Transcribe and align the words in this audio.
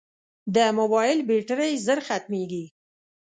د 0.55 0.57
موبایل 0.77 1.19
بیټرۍ 1.27 1.73
ژر 1.85 1.99
ختمیږي. 2.07 2.65